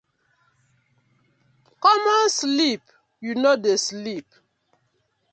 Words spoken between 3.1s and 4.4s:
yu no dey sleep.